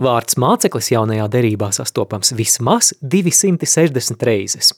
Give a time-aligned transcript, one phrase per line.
[0.00, 4.70] Vārds māceklis jaunajā derībā sastopams vismaz 260 reizes.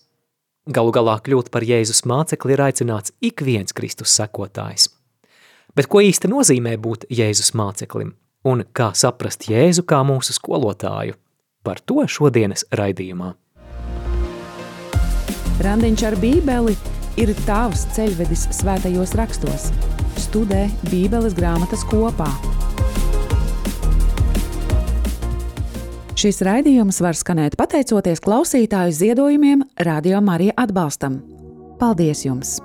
[0.66, 4.88] Galu galā kļūt par Jēzus mācekli ir aicināts ik viens Kristus sekotājs.
[5.78, 8.16] Bet ko īsti nozīmē būt Jēzus māceklim?
[8.50, 11.14] Un kā saprast Jēzu kā mūsu skolotāju?
[11.62, 13.30] Par to šodienas raidījumā.
[15.62, 16.74] Randiņš ar bībeli
[17.22, 19.70] ir tavs ceļvedis svētajos rakstos.
[20.18, 22.26] Studē bībeles grāmatas kopā.
[26.12, 31.22] Šis raidījums var skanēt pateicoties klausītāju ziedojumiem, Radio Marija atbalstam.
[31.80, 32.58] Paldies jums!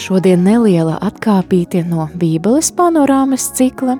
[0.00, 3.98] Šodien neliela atkāpīte no Bībeles panorāmas cikla.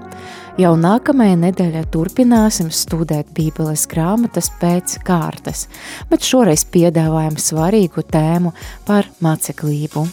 [0.63, 5.67] Jau nākamajā nedēļā turpināsim studēt Bībeles grāmatas pēc kārtas,
[6.11, 8.55] bet šoreiz piedāvājam svarīgu tēmu
[8.89, 10.07] par māceklību.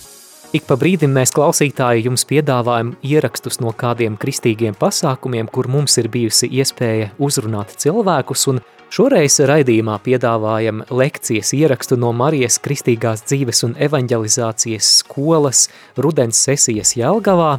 [0.50, 6.10] Ik pa brīdim mēs klausītāji jums piedāvājam ierakstus no kādiem kristīgiem pasākumiem, kur mums ir
[6.10, 13.76] bijusi iespēja uzrunāt cilvēkus un Šoreiz raidījumā piedāvājam lekcijas ierakstu no Marijas Kristīgās dzīves un
[13.86, 15.68] evaņģelizācijas skolas
[16.02, 17.52] rudens sesijas Jelgavā.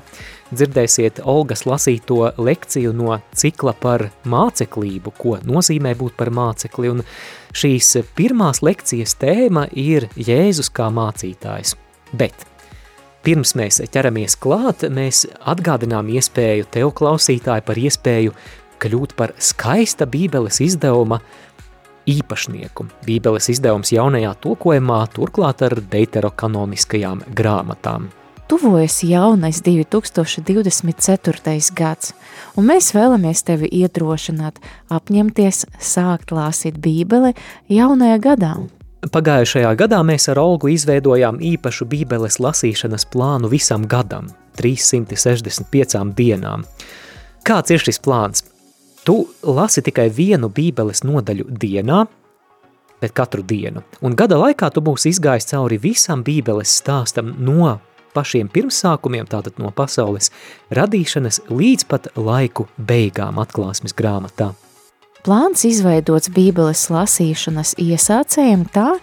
[0.50, 7.06] Dzirdēsiet Olgas lasīto lekciju no cikla par māceklību, ko nozīmē būt par mācekli, un
[7.54, 11.78] šīs pirmās lekcijas tēma ir Jēzus kā mācītājs.
[12.10, 12.49] Bet
[13.26, 18.34] pirms mēs ķeramies klāt, mēs atgādinām iespēju tev klausītāji par iespēju
[18.80, 21.20] kļūt par skaista bībeles izdevuma
[22.10, 22.86] īpašnieku.
[23.06, 28.08] Bībeles izdevums jaunajā tulkojumā turklāt ar deuterokanoniskajām grāmatām.
[28.50, 31.54] Tuvojas jaunais 2024.
[31.78, 32.10] gads,
[32.58, 34.58] un mēs vēlamies tevi iedrošināt,
[34.90, 37.30] apņemties sākt lasīt bībeli
[37.70, 38.54] jaunajā gadā.
[39.00, 44.26] Pagājušajā gadā mēs ar Olgu izveidojām īpašu bībeles lasīšanas plānu visam gadam,
[44.60, 46.66] 365 dienām.
[47.48, 48.44] Kāds ir šis plāns?
[49.00, 49.16] Tu
[49.48, 52.02] lasi tikai vienu bībeles nodaļu dienā,
[53.00, 53.80] bet katru dienu.
[54.04, 57.78] Un gada laikā tu būsi izgājis cauri visam bībeles stāstam no
[58.12, 60.28] pašiem pirmsākumiem, tātad no pasaules
[60.76, 64.52] radīšanas, līdz pat laiku beigām atklāsmes grāmatā.
[65.20, 68.94] Plāns izveidots Bībeles lasīšanas iesācējiem tā,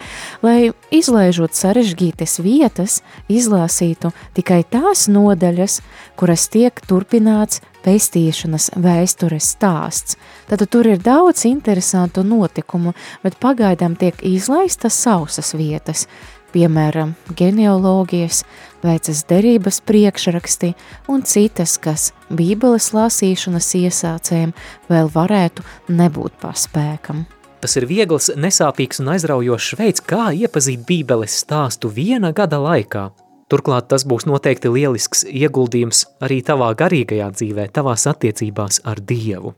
[0.42, 2.96] lai izlaižot sarežģītas vietas,
[3.30, 5.78] izlasītu tikai tās nodaļas,
[6.18, 10.18] kuras tiek turpināts pestīšanas vēstures stāsts.
[10.50, 16.08] Tad tur ir daudz interesantu notikumu, bet pagaidām tiek izlaistas sausas vietas,
[16.50, 18.42] piemēram, genealogijas,
[18.82, 20.72] vecas derības priekšraksti
[21.12, 24.54] un citas, kas bībeles lasīšanas iesācējiem
[24.90, 27.26] vēl varētu nebūt paspēkam.
[27.58, 33.08] Tas ir viegls, nesāpīgs un aizraujošs veids, kā iepazīt bībeles stāstu viena gada laikā.
[33.48, 39.54] Turklāt tas būs noteikti lielisks ieguldījums arī tavā garīgajā dzīvē, tavās attiecībās ar Dievu.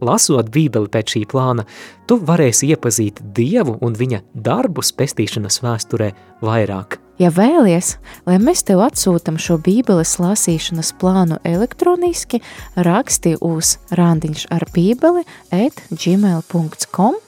[0.00, 1.66] Lasot Bībeli pēc šī plāna,
[2.08, 6.99] tu varēsi iepazīt Dievu un viņa darbus pestīšanas vēsturē vairāk.
[7.20, 12.38] Ja vēlies, lai mēs tev atsūtam šo Bībeles lasīšanas plānu elektroniski,
[12.80, 17.18] raksti uz randiņš ar bībeli at gmail.com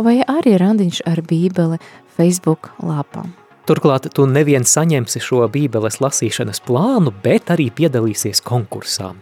[0.00, 1.76] vai arī randiņš ar bībeli
[2.16, 3.26] Facebook lapā.
[3.68, 9.12] Turklāt tu nevien saņemsi šo Bībeles lasīšanas plānu, bet arī piedalīsies konkursā.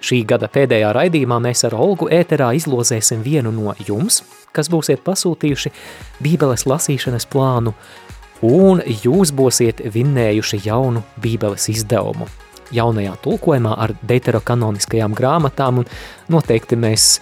[0.00, 4.22] Šī gada pēdējā raidījumā mēs ar Olgu ēterā izlozēsim vienu no jums,
[4.56, 5.72] kas būsiet pasūtījuši
[6.24, 7.76] Bībeles lasīšanas plānu,
[8.44, 12.28] un jūs būsiet vinnējuši jaunu Bībeles izdevumu.
[12.74, 15.90] Jaunajā tulkojumā ar deuterokanoniskajām grāmatām, un
[16.32, 17.20] noteikti mēs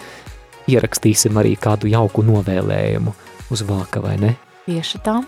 [0.71, 3.13] ierakstīsim arī kādu jauku novēlējumu
[3.53, 4.33] uz vāka, vai ne?
[4.65, 5.19] Tieši tā.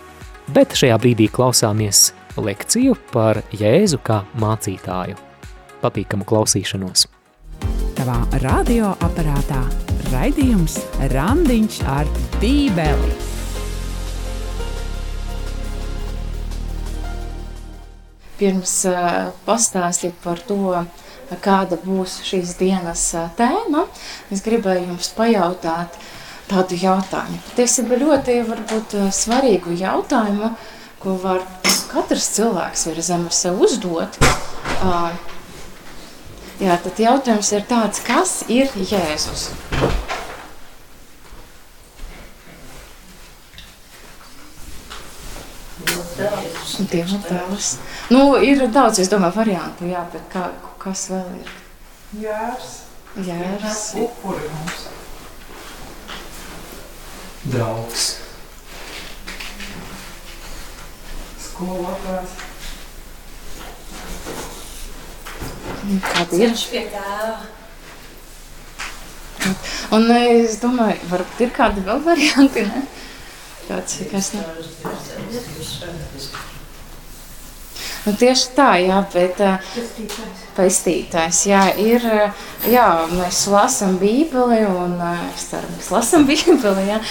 [0.53, 5.17] Bet šajā brīdī klausāmies lekciju par Jēzu kā mācītāju.
[5.83, 7.05] Patīkamu klausīšanos!
[7.97, 9.63] Tavā radioaparātā
[10.11, 10.77] raidījums
[11.13, 12.09] Randiņš ar
[12.41, 13.36] Bībeli.
[18.37, 18.73] Pirms
[19.47, 20.85] pastāstīt par to,
[21.43, 23.03] kāda būs šīs dienas
[23.39, 23.87] tēma,
[24.31, 25.97] es gribēju jums pajautāt
[26.47, 27.41] tādu jautājumu.
[27.49, 30.53] Patiesībā ļoti varbūt svarīgu jautājumu,
[31.01, 31.43] ko var
[31.91, 34.19] katrs cilvēks var zem sev uzdot.
[36.57, 39.49] Jā, tad jautājums ir tāds, kas ir Jēzus?
[46.17, 47.71] Dieva tēvs.
[48.09, 50.47] Nu, ir daudz, es domāju, variantu, jā, bet kā,
[50.81, 51.51] kas vēl ir?
[52.23, 52.71] Jērs.
[53.27, 53.83] Jērs.
[54.01, 54.87] Upuri mums.
[57.53, 58.07] Draugs.
[61.45, 62.35] Skolotājs.
[66.07, 66.49] Kāda ir?
[66.49, 67.37] Ceļš pie tēva.
[69.95, 72.81] Un es domāju, varbūt ir kādi vēl varianti, ne?
[73.67, 74.43] Kāds, kas ne?
[78.07, 79.41] Nu, tieši tā, jā, bet
[80.55, 82.05] pestītājs, jā, ir,
[82.71, 84.95] jā, mēs lasam bībeli un,
[85.33, 87.01] es ceru, mēs lasam bībeli, jā,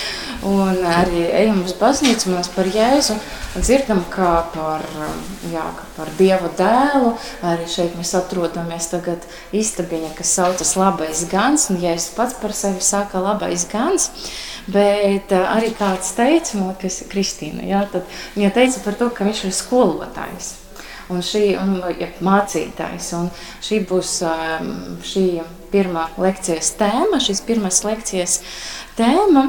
[0.49, 3.19] un arī ejam uz baznīcu, mēs par Jēzu
[3.59, 4.89] dzirdam kā par,
[5.53, 7.13] jā, kā par Dieva dēlu,
[7.53, 12.81] arī šeit mēs atrodamies tagad istabiņa, kas saucas labais gans, un Jēzus pats par sevi
[12.81, 14.09] saka labais gans,
[14.65, 19.51] bet arī kāds teica, man liekas, Kristīna, jā, tad viņa teica par to, ka viņš
[19.51, 20.57] ir skolotājs
[21.13, 23.13] un šī un, ja, mācītājs.
[23.19, 23.31] Un
[23.65, 24.73] šī būs um,
[25.07, 25.27] šī
[25.73, 28.41] pirmā lekcijas tēma, šīs pirmās lekcijas
[28.99, 29.49] tēma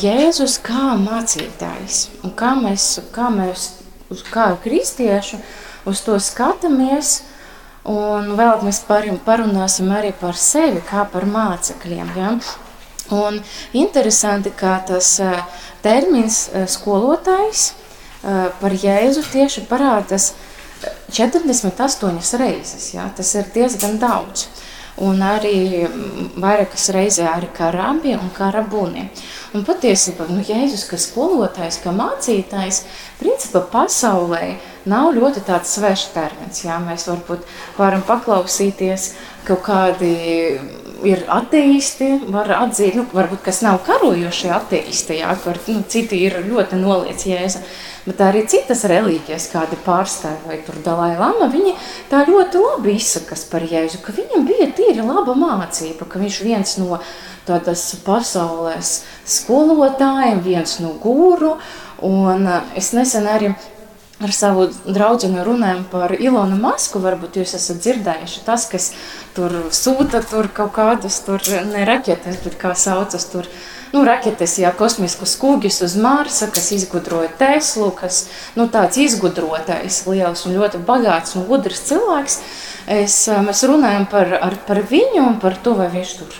[0.00, 2.08] Jēzus kā mācītājs.
[2.24, 3.70] Un kā mēs, kā mēs
[4.32, 5.40] kā kristieši
[5.88, 7.22] uz to skatāmies,
[7.88, 12.14] un vēl mēs par, parunāsim arī par sevi, kā par mācekļiem.
[12.16, 12.34] Ja?
[13.12, 13.42] Un
[13.76, 15.42] interesanti, kā tas uh,
[15.84, 20.32] termins uh, skolotājs uh, par Jēzu tieši parādās
[21.14, 22.92] 48 reizes.
[22.94, 24.48] Jā, tas ir diezgan daudz.
[25.04, 25.88] Un arī
[26.38, 29.08] vairākas reizes arī kā rabi un kā rabuni.
[29.54, 32.84] Un patiesībā nu, Jēzus, kā skolotājs, kā mācītājs,
[33.18, 34.54] principā pasaulē
[34.90, 36.62] nav ļoti tāds svešs termins.
[36.66, 37.42] Jā, mēs varbūt
[37.78, 39.12] varam paklausīties
[39.48, 40.14] kaut kādi
[41.08, 46.40] ir ateisti, var atzīt, nu, varbūt kas nav karojošie ateisti, jā, kur nu, citi ir
[46.46, 47.62] ļoti noliec Jēzu.
[48.04, 51.72] Bet arī citas reliģijas, kādi pārstāvji vai tur Dalai Lama, viņi
[52.10, 56.76] tā ļoti labi izsakas par Jēzu, ka viņam bija tīri laba mācība, ka viņš viens
[56.82, 56.98] no
[57.48, 61.54] tādas pasaules skolotājiem, viens no gūru,
[62.04, 63.54] un eh, es nesen arī
[64.22, 67.00] ar savu draugu runājam par Ilonu Masku.
[67.02, 68.92] Varbūt jūs esat dzirdējuši tas, kas
[69.34, 73.48] tur sūta tur kaut kādas, tur ne raķetes, bet kā saucas tur
[73.94, 78.24] nu, raķetes, jā, kosmiskus kūģus uz Marsa, kas izgudroja Teslu, kas
[78.58, 82.40] nu, tāds izgudrotais, liels un ļoti bagāts un gudrs cilvēks.
[82.90, 83.16] Es,
[83.46, 86.34] mēs runājam par, ar, par viņu un par to, vai viņš tur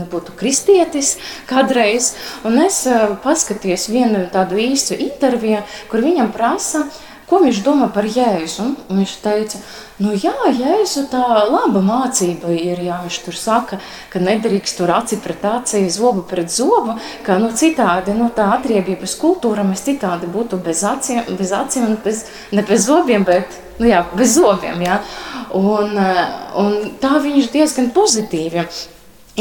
[0.00, 1.16] nebūtu kristietis
[1.50, 2.14] kādreiz.
[2.48, 2.82] Un es
[3.24, 5.60] paskatījos vienu tādu īstu interviju,
[5.90, 6.86] kur viņam prasa,
[7.34, 8.68] ko viņš domā par Jēzu.
[8.86, 9.58] Un viņš teica,
[10.02, 13.80] nu jā, Jēzu tā laba mācība ir, jā, viņš tur saka,
[14.12, 16.94] ka nedrīkst tur aci pret aci, zobu pret zobu,
[17.26, 22.24] ka nu citādi, nu tā atriebības kultūra mēs citādi būtu bez aciem, bez aciem, bez,
[22.54, 25.00] ne bez zobiem, bet, nu jā, bez zobiem, jā.
[25.54, 25.98] Un,
[26.60, 28.68] un tā viņš diezgan pozitīvi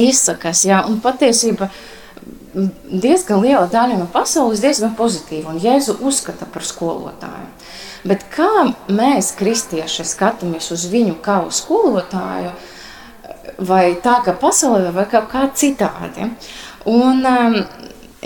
[0.01, 1.69] izsakas, jā, un patiesība,
[2.89, 7.49] diezgan liela daļa no pasaules diezgan pozitīva, un Jēzu uzskata par skolotāju.
[8.03, 8.49] Bet kā
[8.91, 12.51] mēs, kristieši, skatāmies uz viņu kā uz skolotāju,
[13.63, 16.27] vai tā kā pasaulē, vai kā, kā citādi.
[16.89, 17.55] Un, um,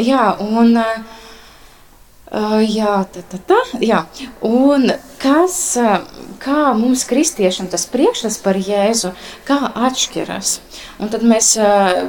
[0.02, 4.00] jā, un, uh, jā, tā, tā, tā, jā.
[4.42, 4.90] un
[5.22, 6.00] kas, uh,
[6.42, 9.12] kā mums kristiešiem tas priekšstats par Jēzu,
[9.46, 10.56] kā atšķiras.
[10.98, 12.08] Un tad mēs uh,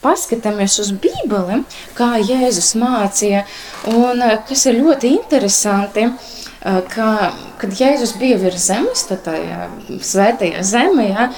[0.00, 1.60] paskatāmies uz Bībeli,
[2.00, 3.44] kā Jēzus mācīja,
[3.92, 7.10] un kas ir ļoti interesanti, uh, ka,
[7.60, 9.68] kad Jēzus bija virs zemes, tad tajā
[10.00, 11.28] svētajā zemē, ja,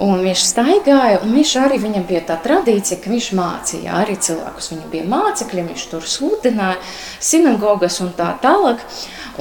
[0.00, 4.70] un viņš staigāja, un viņš arī viņam bija tā tradīcija, ka viņš mācīja arī cilvēkus.
[4.74, 6.78] Viņam bija mācekļi, viņš tur sludināja
[7.18, 8.84] sinagogas un tā tālāk,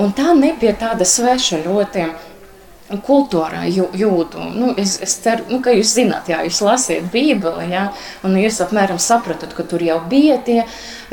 [0.01, 2.09] un tā nebija tāda sveša ļoti
[3.05, 4.41] kultūrā jūtu.
[4.55, 7.89] Nu, es, es ceru, nu, ka jūs zināt, jā, jūs lasiet Bībeli, jā,
[8.25, 10.63] un jūs apmēram sapratat, ka tur jau bija tie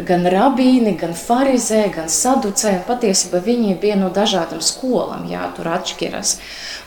[0.05, 6.37] gan rabīni, gan farizē, gan saducē, patiesībā viņi bija no dažādām skolām, jā, tur atšķiras.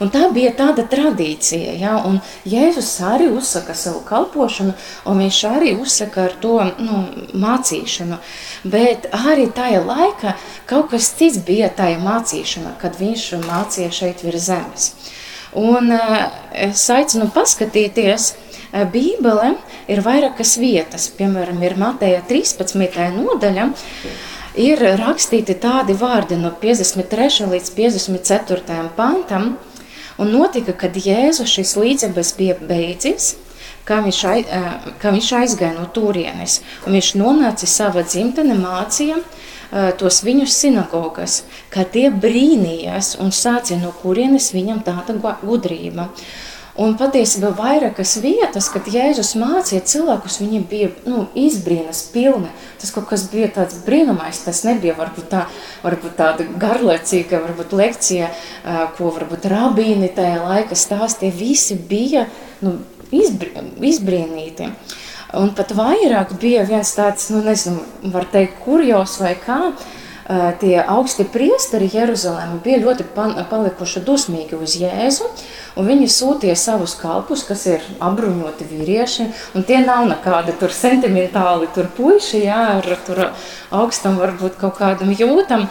[0.00, 4.76] Un tā bija tāda tradīcija, jā, un Jēzus arī uzsaka savu kalpošanu,
[5.10, 7.02] un viņš arī uzsaka ar to nu,
[7.34, 8.20] mācīšanu,
[8.64, 10.36] bet arī tajā laikā
[10.70, 14.92] kaut kas cits bija tajā mācīšana, kad viņš mācīja šeit virs zemes.
[15.58, 16.30] Un eh,
[16.70, 19.54] es aicinu paskatīties, eh, Bībele
[19.90, 23.08] ir vairākas vietas, piemēram, ir Mateja 13.
[23.16, 23.66] nodaļa,
[24.62, 27.50] ir rakstīti tādi vārdi no 53.
[27.50, 28.78] līdz 54.
[28.96, 29.56] pantam,
[30.18, 33.34] un notika, kad Jēzus šis līdzebes bija beidzis,
[33.88, 34.72] kā viņš, aiz, eh,
[35.02, 39.18] kā viņš aizgāja no turienes, un viņš nonāca savā dzimtene mācīja,
[39.70, 46.08] Eh, tos viņus sinagogas, ka tie brīnījās un sāca no kurienes viņam tāda gudrība.
[46.80, 52.48] Un patiesībā vairākas vietas, kad Jēzus mācīja cilvēkus, viņi bija nu, izbrīnas pilni.
[52.80, 55.42] Tas kaut kas bija tāds brīnumais, tas nebija varbūt, tā,
[55.82, 58.30] varbūt tāda garlaicīga varbūt lekcija,
[58.96, 61.36] ko varbūt rabīni tajā laika stāstīja.
[61.36, 62.24] Visi bija
[62.64, 62.78] nu,
[63.12, 63.52] izbrī,
[63.92, 64.72] izbrīnīti.
[65.36, 67.84] Un pat vairāk bija viens tāds, nu, nezinu,
[68.14, 69.60] var teikt, kurjos vai kā.
[70.60, 73.06] Tie augstie priesteri Jeruzalemē bija ļoti
[73.50, 75.26] palikuši dusmīgi uz Jēzu,
[75.74, 79.26] un viņi sūtīja savus kalpus, kas ir apbruņoti vīrieši,
[79.58, 83.24] un tie nav nekādi tur sentimentāli tur puiši, jā, ar tur
[83.74, 85.66] augstam varbūt kaut kādam jūtam,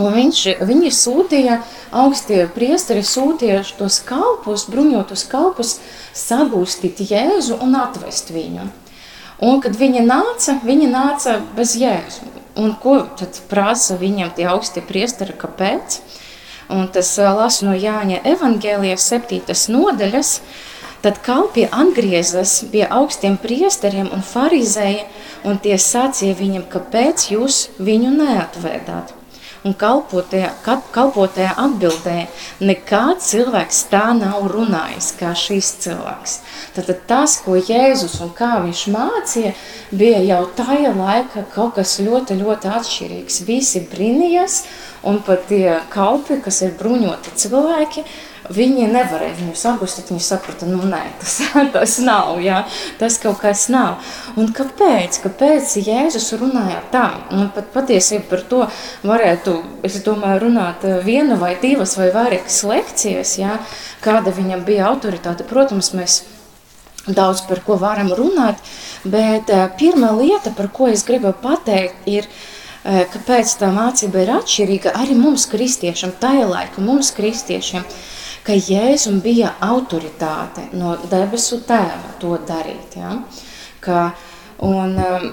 [0.00, 1.58] Un viņš, viņi sūtīja,
[1.92, 5.74] augstie priesteri sūtīja tos kalpus, bruņotus kalpus,
[6.16, 8.70] sagūstīt Jēzu un atvest viņu.
[9.44, 12.39] Un, kad viņi nāca, viņi nāca bez Jēzu.
[12.58, 16.00] Un ko tad prasa viņam tie augstie priesteri, kāpēc?
[16.70, 20.32] Un tas lasu no Jāņa evangēlijas septītas nodaļas,
[21.02, 25.06] tad kalpi atgriezas pie augstiem priesteriem un farizēja,
[25.46, 29.19] un tie sacīja viņam, kāpēc jūs viņu neatvēdāt
[29.66, 30.50] un kalpotajā,
[30.94, 32.28] kalpotajā atbildēja,
[32.64, 36.36] nekāds cilvēks tā nav runājis kā šis cilvēks.
[36.76, 39.54] Tad tas, ko Jēzus un kā viņš mācīja,
[39.92, 43.42] bija jau tajā laikā kaut kas ļoti, ļoti atšķirīgs.
[43.48, 44.62] Visi brīnījās,
[45.06, 48.04] un pat tie kalpi, kas ir bruņoti cilvēki,
[48.50, 51.36] Viņi nevarēja viņu sagustīt, viņi saprata, nu nē, tas,
[51.76, 52.64] tas nav, jā,
[52.98, 54.00] tas kaut kas nav.
[54.40, 55.20] Un kāpēc?
[55.22, 57.04] Kāpēc Jēzus runāja tā?
[57.36, 58.64] Un pat patiesībā par to
[59.06, 59.54] varētu,
[59.86, 63.60] es domāju, runāt eh, viena vai divas vai vairākas lekcijas, jā,
[64.02, 65.46] kāda viņam bija autoritāte.
[65.46, 66.22] Protams, mēs
[67.06, 68.58] daudz par ko varam runāt,
[69.04, 74.32] bet eh, pirmā lieta, par ko es gribu pateikt, ir, eh, kāpēc tā mācība ir
[74.38, 77.84] atšķirīga arī mums kristiešiem, tajā laikā mums kristiešiem
[78.46, 82.96] ka Jēzum bija autoritāte no debesu tēva to darīt.
[82.96, 83.16] Ja?
[83.84, 84.10] Ka,
[84.64, 85.26] un, um,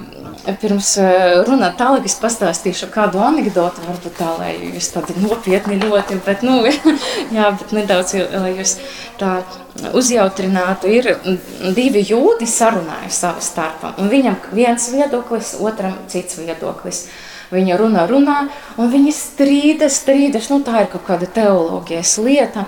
[0.62, 6.20] pirms uh, runāt tālāk, es pastāstīšu kādu anekdoti, varbūt tā, lai jūs tādi nopietni ļoti,
[6.28, 6.60] bet, nu,
[7.36, 8.78] jā, bet nedaudz, lai jūs
[9.20, 9.40] tā
[9.98, 11.12] uzjautrinātu, ir
[11.76, 17.08] divi jūdi sarunāja savu starpā, un viņam viens viedoklis, otram cits viedoklis.
[17.54, 18.38] Viņa runā, runā,
[18.78, 22.66] un viņi strīdas, strīdas, nu tā ir kaut kāda teoloģijas lieta,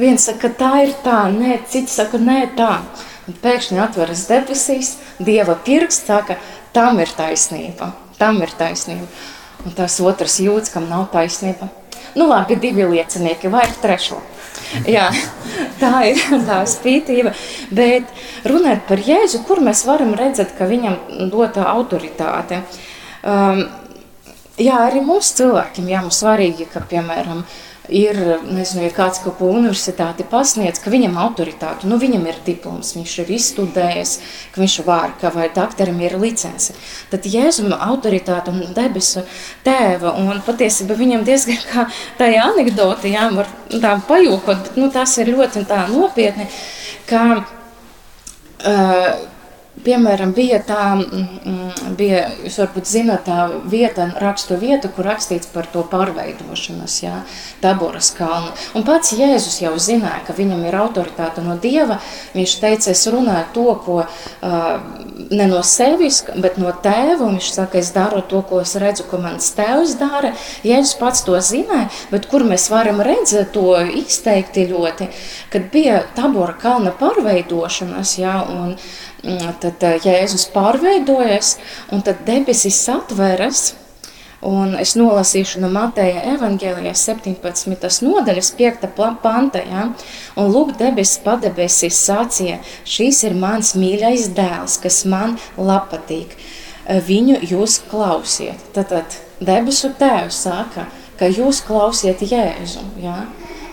[0.00, 2.78] Viens saka, tā ir tā, nē, cits saka, nē, tā.
[3.28, 6.38] Un pēkšņi atveras debesīs, Dieva pirksts saka,
[6.72, 9.04] tam ir taisnība, tam ir taisnība.
[9.66, 11.68] Un tas otrs jūtas, kam nav taisnība.
[12.16, 14.22] Nu labi, divi liecinieki vai trešo.
[14.96, 15.10] Jā,
[15.82, 17.34] tā ir tā spītība.
[17.68, 18.08] Bet
[18.48, 22.62] runāt par Jēzu, kur mēs varam redzēt, ka viņam dota autoritāte.
[23.20, 23.66] Um,
[24.60, 27.42] jā, arī mums cilvēkiem jā, mums svarīgi, ka, piemēram,
[27.90, 32.92] ir, nezinu, ja kāds kaut ko universitāti pasniedz, ka viņam autoritāte, nu viņam ir diploms,
[32.96, 34.12] viņš ir izstudējis,
[34.54, 36.76] ka viņš var, ka vai daktaram ir licence.
[37.10, 39.24] Tad Jēzuma autoritāte un debesu
[39.66, 41.88] tēva, un patiesībā viņam diezgan kā
[42.20, 46.46] tajā anekdote, jā, var tā pajūkot, bet, nu, tas ir ļoti tā nopietni,
[47.10, 49.12] ka, uh,
[49.84, 55.68] Piemēram, bija tā, mm, bija, jūs varbūt zināt, tā vieta, rakstu vieta, kur rakstīts par
[55.72, 57.14] to pārveidošanas, jā,
[57.62, 58.52] Taboras kalnu.
[58.76, 62.00] Un pats Jēzus jau zināja, ka viņam ir autoritāte no Dieva.
[62.34, 64.68] Viņš teica, es runāju to, ko uh,
[65.30, 67.20] ne no sevis, bet no tēva.
[67.26, 70.34] Un viņš saka, es daru to, ko es redzu, ko mans tēvs dara.
[70.66, 75.10] Jēzus pats to zināja, bet kur mēs varam redzēt to izteikti ļoti,
[75.52, 79.09] kad bija Tabora kalna pārveidošanas, jā, un Mm,
[79.60, 81.56] tad eh, Jēzus pārveidojas,
[81.92, 83.70] un tad debesis atveras.
[84.40, 88.06] Un es nolasīšu no Mateja evanģēlijas 17.
[88.06, 88.86] nodaļas 5.
[89.20, 89.90] panta, ja?
[90.40, 92.56] un lūk debesis padebesīs sācija,
[92.88, 96.32] šīs ir mans mīļais dēls, kas man patīk.
[96.88, 98.64] Viņu jūs klausiet.
[98.72, 100.88] Tad, tad debesu tēvs saka,
[101.20, 103.26] ka jūs klausiet Jēzu, ja?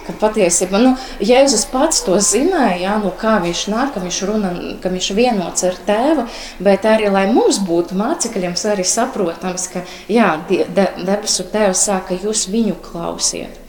[0.08, 4.52] Ka patiesībā nu, Jēzus pats to zināja, jā, nu, kā viņš nāk, ka viņš runā,
[4.84, 6.28] ka viņš vienots ar tēvu,
[6.64, 10.64] bet arī, lai mums būtu mācekļiem, arī saprotams, ka jā, de,
[10.98, 13.60] debesu tēvs saka, jūs viņu klausiet.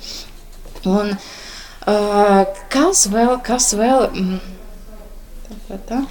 [0.86, 6.04] Un uh, kas vēl, kas vēl, mm, tā,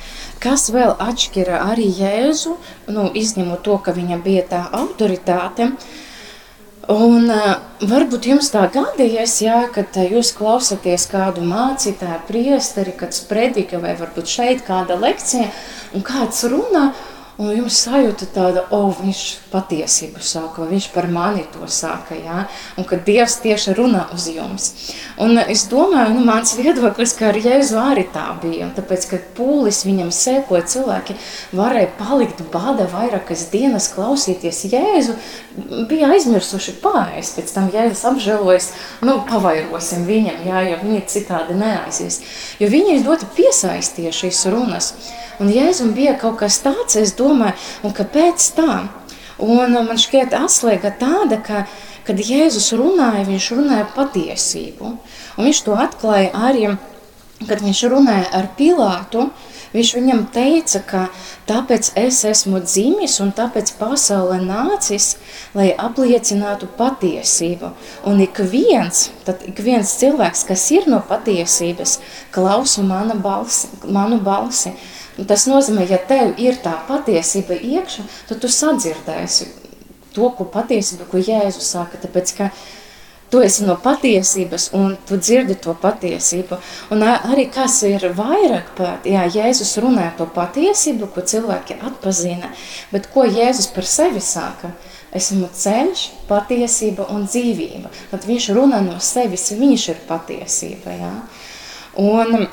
[0.43, 2.57] kas vēl atšķira arī Jēzu,
[2.91, 6.03] nu, izņemot to, ka viņam bija tā autoritāte, uh,
[6.87, 13.11] Un uh, varbūt jums tā gadījies, jā, kad uh, jūs klausāties kādu mācītāju, priesteri, kad
[13.27, 15.49] predika vai varbūt šeit kāda lekcija,
[15.97, 16.85] un kāds runā,
[17.37, 19.19] Un jums sajūta tāda, o, oh, viņš
[19.51, 22.47] patiesību saka, vai viņš par mani to saka, jā,
[22.81, 24.71] un ka Dievs tieši runā uz jums.
[25.21, 29.83] Un es domāju, nu, mans viedoklis, ka ar Jēzu arī tā bija, tāpēc, kad pūlis
[29.85, 31.17] viņam sēkoja, cilvēki
[31.59, 35.19] varēja palikt bada vairākas dienas klausīties Jēzu,
[35.93, 38.71] bija aizmirsuši pārējais, pēc tam Jēzus apžēlojas,
[39.05, 42.19] nu, pavairosim viņam, jā, jo viņi citādi neaizies,
[42.57, 44.91] jo viņi ļoti piesaistīja šīs runas.
[45.41, 48.79] Un Jēzum bija kaut kas tāds, es domāju, un kāpēc tā?
[49.37, 51.65] Un man šķiet atslēga tāda, ka,
[52.07, 54.95] kad Jēzus runāja, viņš runāja patiesību.
[55.37, 56.71] Un viņš to atklāja arī,
[57.45, 59.27] kad viņš runāja ar Pilātu,
[59.77, 61.01] Viņš viņam teica, ka
[61.47, 65.17] tāpēc es esmu dzimis un tāpēc pasaulē nācis,
[65.57, 67.73] lai apliecinātu patiesību.
[68.07, 71.99] Un ik viens, tad ik viens cilvēks, kas ir no patiesības,
[72.31, 74.71] klausa mana balsi, manu balsi.
[74.71, 79.47] Un tas nozīmē, ja tev ir tā patiesība iekšā, tad tu sadzirdēsi
[80.13, 82.51] to, ko patiesība, ko Jēzus saka, tāpēc, ka
[83.27, 86.57] Tu esi no patiesības, un tu dzirdi to patiesību.
[86.95, 92.53] Un arī kas ir vairāk par, jā, Jēzus runāja to patiesību, ko cilvēki atpazina,
[92.93, 94.71] bet ko Jēzus par sevi saka?
[95.17, 97.91] Esmu ceļš, patiesība un dzīvība.
[98.11, 100.95] Tad viņš runā no sevis, viņš ir patiesība.
[100.95, 101.13] Jā.
[102.03, 102.47] Un,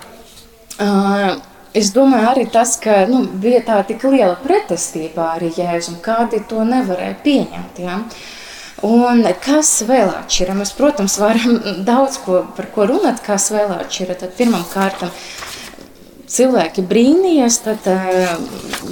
[0.82, 1.32] uh,
[1.74, 6.64] es domāju arī tas, ka nu, bija tā tik liela pretestība arī Jēzum, kādi to
[6.68, 7.84] nevarēja pieņemt.
[7.84, 8.24] Uh,
[8.84, 10.54] Un kas vēl atšķira?
[10.58, 14.16] Mēs, protams, varam daudz ko, par ko runāt, kas vēl atšķira.
[14.20, 15.12] Tad pirmam kārtam
[16.34, 18.34] cilvēki brīnījās, tad uh,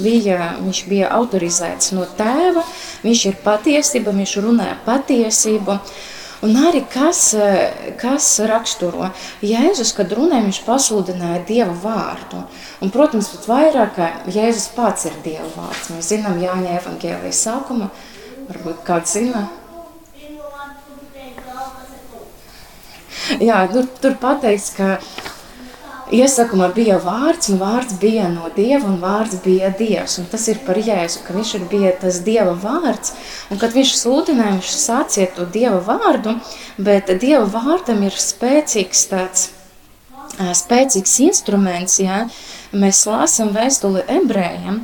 [0.01, 2.63] bija, viņš bija autorizēts no tēva,
[3.03, 5.77] viņš ir patiesība, viņš runāja patiesību.
[6.43, 7.21] Un arī kas,
[8.01, 9.09] kas raksturo
[9.45, 12.43] Jēzus, kad runāja, viņš pasludināja Dieva vārdu.
[12.83, 15.91] Un, protams, pat vairāk, ka Jēzus pats ir Dieva vārds.
[15.95, 17.91] Mēs zinām Jāņa evangēlijas sākumu,
[18.51, 19.47] varbūt kāds zina,
[23.39, 24.97] Jā, tur, tur pateikts, ka
[26.13, 30.19] iesakuma bija vārds, un vārds bija no Dieva, un vārds bija Dievs.
[30.21, 33.13] Un tas ir par Jēzu, ka viņš ir bija tas Dieva vārds,
[33.51, 36.37] un kad viņš sludināja, viņš sāciet to Dieva vārdu,
[36.77, 39.47] bet Dieva vārdam ir spēcīgs tāds,
[40.63, 42.25] spēcīgs instruments, jā.
[42.73, 44.83] Mēs lasam vēstuli ebrējiem,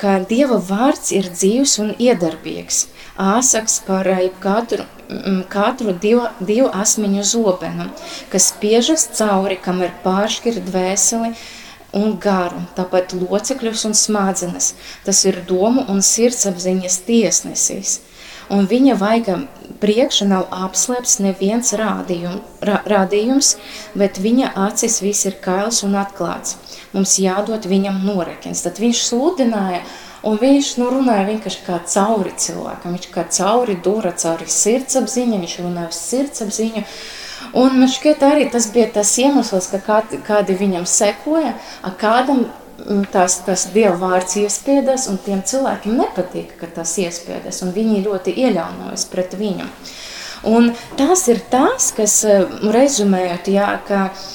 [0.00, 2.86] ka Dieva vārds ir dzīvs un iedarbīgs,
[3.20, 4.08] āsaks par
[4.40, 4.88] katru
[5.50, 7.88] katru divu, divu asmeņu zobenu,
[8.32, 11.32] kas spiežas cauri, kam ir pāršķir dvēseli
[11.96, 14.74] un garu, tāpat locekļus un smadzenes.
[15.06, 17.98] Tas ir domu un sirdsapziņas tiesnesis.
[18.50, 19.36] Un viņa vaiga
[19.82, 23.52] priekša nav apslēpts neviens rādījum, rā, rādījums,
[23.94, 26.56] bet viņa acis viss ir kails un atklāts.
[26.90, 28.64] Mums jādod viņam norekens.
[28.66, 29.84] Tad viņš sludināja,
[30.26, 32.96] Un viņš nu, runāja vienkārši kā cauri cilvēkam.
[32.96, 36.84] Viņš kā cauri dūra, cauri sirdsapziņa, viņš runāja uz sirdsapziņu.
[37.56, 42.44] Un man šķiet arī tas bija tas iemesls, ka kādi, kādi viņam sekoja, a kādam
[42.44, 48.04] mm, tās, tas Dieva vārds iespiedās, un tiem cilvēkiem nepatīk, ka tas iespiedās, un viņi
[48.04, 49.70] ļoti ieļaunojas pret viņu.
[50.52, 52.44] Un tas ir tas, kas, eh,
[52.76, 54.28] rezumējot, jā, ka uh,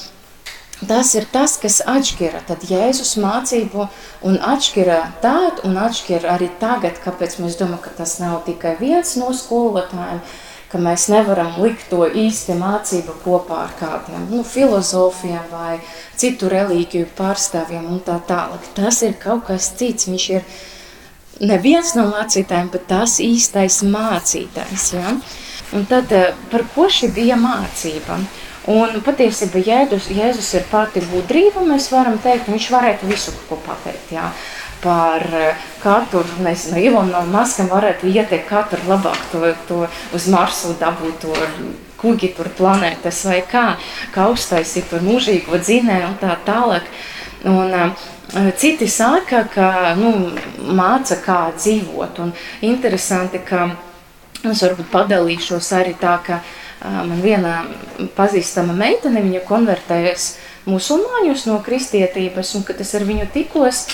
[0.76, 3.86] Tas ir tas, kas atšķira Jēzus mācību,
[4.28, 9.14] un atšķira tādu, un atšķira arī tagad, kāpēc mēs domājam, ka tas nav tikai viens
[9.16, 10.20] no skolotājiem,
[10.68, 15.78] ka mēs nevaram likt to īsti mācību kopā ar kādiem nu, filozofiem vai
[16.18, 18.68] citu reliģiju pārstāvjiem un tā tālāk.
[18.76, 20.44] Tas ir kaut kas cits, viņš ir
[21.40, 24.90] neviens no mācītājiem, bet tas īstais mācītājs.
[24.98, 25.16] Ja?
[25.72, 28.20] Un tad eh, par ko šī bija mācība?
[28.66, 34.10] Un patiesībā Jēzus, Jēzus ir pati gudrība, mēs varam teikt, viņš varētu visu ko pateikt.
[34.10, 34.32] Jā.
[34.82, 39.78] Par eh, katru, nezinu, Ilonu Maskam varētu ieteikt katru labāk to, to
[40.14, 41.36] uz Marsu dabūt to
[42.02, 43.64] kuģi tur planētas vai kā,
[44.12, 46.90] kā uztaisīt tur mūžīgo dzinē un tā tālāk.
[47.46, 48.04] Un, uh,
[48.58, 50.12] citi saka, ka nu,
[50.74, 52.34] māca kā dzīvot un
[52.66, 53.70] interesanti, ka
[54.42, 57.62] es varbūt padalīšos arī tā, ka uh, Man viena
[58.16, 60.26] pazīstama meitene, viņa konvertējas
[60.68, 63.86] musulmaņus no kristietības, un kad es ar viņu tikos,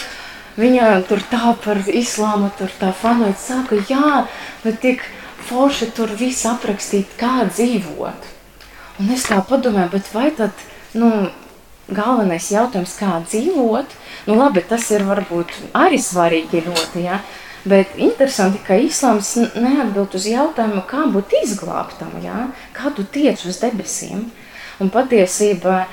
[0.58, 4.24] viņa tur tā par islāmu, tur tā fanot, saka, jā,
[4.64, 5.04] bet tik
[5.46, 8.28] forši tur viss aprakstīt, kā dzīvot.
[9.00, 10.66] Un es tā padomāju, bet vai tad,
[10.98, 11.30] nu,
[11.92, 13.96] galvenais jautājums, kā dzīvot,
[14.28, 17.22] nu labi, tas ir varbūt arī svarīgi ļoti, ja?
[17.62, 22.48] Bet interesanti, ka islāms neatbild uz jautājumu, kā būt izglābtam, ja?
[22.74, 24.24] kā tu tiec uz debesīm.
[24.82, 25.84] Un patiesībā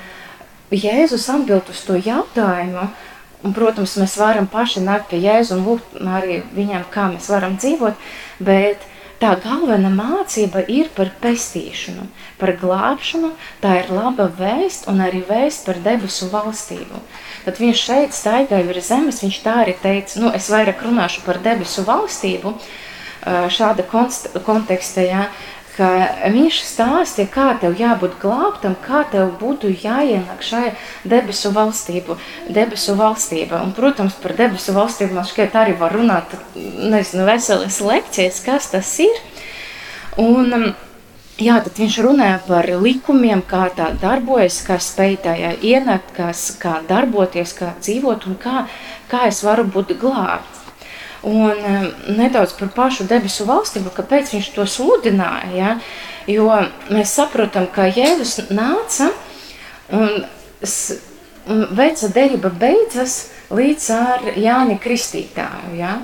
[0.74, 2.88] Jēzus atbild uz to jautājumu,
[3.46, 7.54] un, protams, mēs varam paši nākt pie Jēzu un lūgt arī viņam, kā mēs varam
[7.60, 8.10] dzīvot,
[8.42, 8.89] bet
[9.20, 12.06] tā galvenā mācība ir par pestīšanu,
[12.40, 17.02] par glābšanu, tā ir laba vēst un arī vēst par debesu valstību.
[17.44, 21.40] Tad viņš šeit staigāja virs zemes, viņš tā arī teica, nu, es vairāk runāšu par
[21.44, 22.54] debesu valstību,
[23.52, 23.84] šāda
[24.46, 25.26] konteksta, ja,
[25.80, 25.88] ka
[26.34, 30.74] viņš stāstīja, kā tev jābūt glābtam, kā tev būtu jāienāk šajā
[31.08, 32.18] debesu valstību,
[32.52, 33.62] debesu valstība.
[33.64, 38.92] Un, protams, par debesu valstību man šķiet arī var runāt, nezinu, veselas lekcijas, kas tas
[39.06, 39.24] ir.
[40.20, 40.70] Un, um,
[41.40, 46.26] Jā, tad viņš runāja par likumiem, kā tā darbojas, kā spēj tajā ienākt, kā,
[46.60, 48.66] kā darboties, kā dzīvot un kā,
[49.08, 50.59] kā es varu būt glābts.
[51.26, 55.50] Un nedaudz par pašu debesu valstību, kāpēc viņš to sludināja.
[55.56, 55.74] Ja?
[56.30, 56.46] Jo
[56.92, 59.10] mēs saprotam, ka Jēzus nāca
[59.92, 60.24] un,
[61.50, 63.18] un veca derība beidzas
[63.52, 65.74] līdz ar Jāni Kristītāju.
[65.76, 65.98] Ja?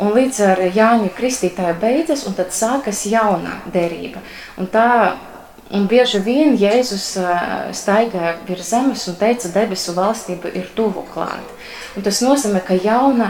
[0.00, 4.22] Un līdz ar Jāņa Kristītāja beidzas, un tad sākas jauna derība.
[4.56, 4.86] Un tā
[5.70, 7.04] Un bieži vien Jēzus
[7.78, 11.52] staigāja virs zemes un teica, debesu valstība ir tuvu klāt.
[11.94, 13.28] Un tas nozīmē, ka jauna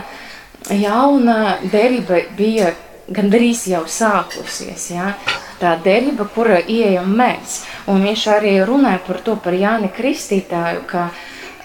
[0.69, 2.75] jauna derība bija
[3.11, 4.91] gandrīz jau sākusies.
[4.95, 5.15] Ja?
[5.61, 7.63] Tā derība, kura ieejam mēs.
[7.91, 11.11] Un viņš arī runāja par to, par Jāni Kristītāju, ka,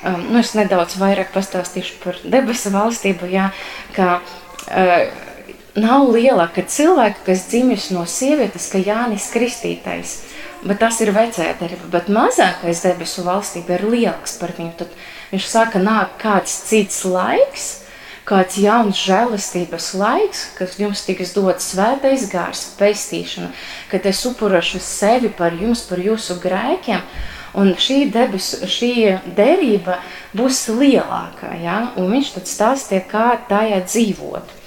[0.04, 3.52] um, nu es nedaudz vairāk pastāstīšu par debesu valstību, ja?
[3.96, 5.24] ka uh,
[5.80, 10.20] nav lielāka cilvēka, kas dzimis no sievietes, ka Jānis Kristītais.
[10.66, 14.74] Bet tas ir vecā derība, bet mazākais debesu valstība ir lielāks par viņu.
[14.80, 14.94] Tad
[15.30, 17.85] viņš saka, nāk kāds cits laiks,
[18.26, 23.52] kāds jauns žēlastības laiks, kad jums tiks dots svētais gārs, pestīšana,
[23.92, 27.04] kad es upurašu sevi par jums, par jūsu grēkiem,
[27.56, 28.92] un šī debes, šī
[29.38, 30.00] derība
[30.36, 31.78] būs lielākā, ja?
[31.96, 34.58] un viņš tad stāstīja, kā tajā dzīvot.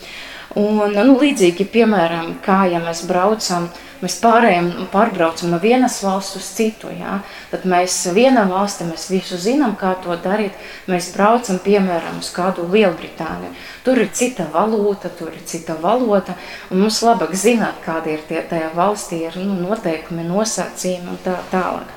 [0.58, 6.38] Un, nu, līdzīgi, piemēram, kā ja mēs braucam uh, Mēs pārējām, pārbraucam no vienas valsts
[6.38, 6.90] uz citu.
[6.94, 7.18] Ja?
[7.50, 10.54] Tad mēs vienā valstī mēs visu zinām, kā to darīt.
[10.90, 13.54] Mēs braucam, piemēram, uz kādu Lielbritāniju.
[13.86, 16.36] Tur ir cita valūta, tur ir cita valoda.
[16.70, 21.94] Mums labāk zināt, kādi ir tie tajā valstī ir, nu, noteikumi, nosacījumi un tā tālāk.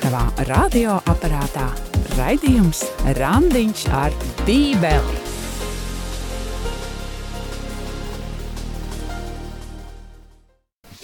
[0.00, 1.66] Tavā radioaparātā
[2.16, 2.84] raidījums
[3.18, 4.14] Randiņš ar
[4.46, 5.19] Bībeli.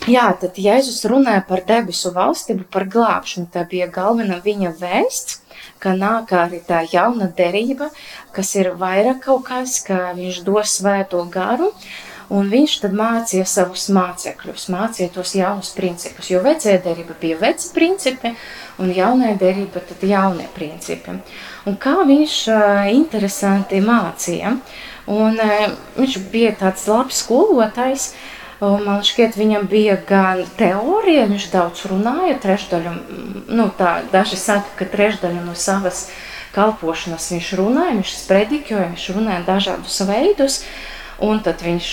[0.07, 3.49] Jā, tad Jēzus runāja par debesu valstību, par glābšanu.
[3.51, 5.41] Tā bija galvenā viņa vēsts,
[5.83, 7.89] ka nāk arī tā jauna derība,
[8.37, 11.73] kas ir vairāk kaut kas, ka viņš dos svēto garu,
[12.31, 17.75] un viņš tad mācīja savus mācekļus, mācīja tos jaunus principus, jo vecajā derība bija veci
[17.75, 18.35] principi,
[18.79, 21.19] un jaunajā derība tad jaunie principi.
[21.67, 22.39] Un kā viņš
[22.95, 24.55] interesanti mācīja,
[25.11, 25.45] un
[25.99, 32.39] viņš bija tāds labs skolotājs, uh, Man šķiet, viņam bija gan teorija, viņš daudz runāja,
[32.41, 32.93] trešdaļu,
[33.53, 36.07] nu tā, daži saka, ka trešdaļu no savas
[36.57, 40.63] kalpošanas viņš runāja, viņš sprediķoja, viņš runāja dažādus veidus,
[41.21, 41.91] un tad viņš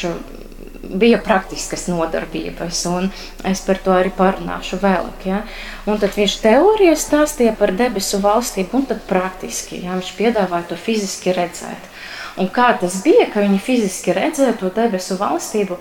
[0.93, 3.10] bija praktiskas nodarbības, un
[3.47, 5.26] es par to arī parunāšu vēlāk.
[5.28, 5.41] Ja?
[5.88, 9.97] Un tad viņš teorijā stāstīja par debesu valstību, un tad praktiski, ja?
[9.97, 11.91] viņš piedāvāja to fiziski redzēt.
[12.39, 15.78] Un kā tas bija, ka viņi fiziski redzēja to debesu valstību,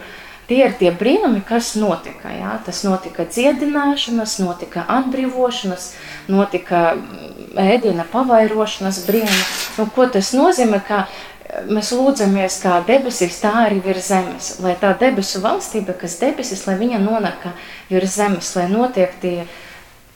[0.51, 2.33] Tie ir tie brīnumi, kas notika.
[2.35, 2.57] Jā.
[2.67, 5.93] Tas notika dziedināšanas, notika atbrīvošanas,
[6.33, 9.45] notika mm, ēdiena pavairošanas brīnumi.
[9.79, 10.83] Nu, ko tas nozīmē?
[10.89, 14.51] Ka e, mēs lūdzamies, kā debesis, tā arī virs zemes.
[14.65, 17.55] Lai tā debesu valstība, kas debesis, lai viņa nonāka
[17.93, 19.47] virs zemes, lai notiek tie,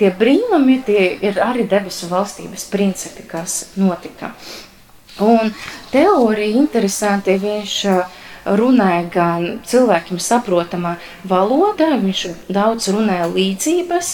[0.00, 4.34] tie brīnumi, tie ir arī debesu valstības principi, kas notika.
[5.22, 5.54] Un
[5.94, 14.12] teorija interesanti viņš uh, runāja gan cilvēkiem saprotamā valodā, viņš daudz runāja līdzības,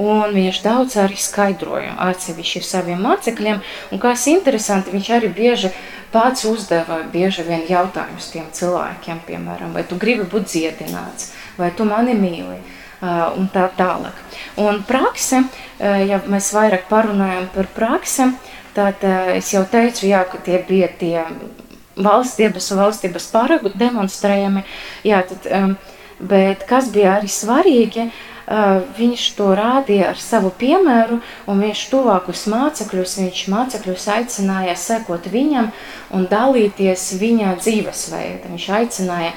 [0.00, 3.60] un viņš daudz arī skaidroja atsevišķi saviem mācekļiem,
[3.92, 5.72] un kas interesanti, viņš arī bieži
[6.12, 11.84] pats uzdeva bieži vien jautājumus tiem cilvēkiem, piemēram, vai tu gribi būt dziedināts, vai tu
[11.88, 12.60] mani mīli,
[13.02, 14.16] un tā tālāk.
[14.60, 15.42] Un prakse,
[15.80, 18.30] ja mēs vairāk parunājam par praksi,
[18.76, 21.24] tad es jau teicu, jā, ka tie bija tie
[21.96, 24.64] valsts debesu valstības paragu demonstrējami.
[25.06, 25.76] Jā, tad, um,
[26.20, 32.46] bet kas bija arī svarīgi, uh, viņš to rādīja ar savu piemēru, un viņš tuvākus
[32.52, 35.72] mācekļus, viņš mācekļus aicināja sekot viņam
[36.14, 38.52] un dalīties viņa dzīvesveidā.
[38.52, 39.34] Viņš aicināja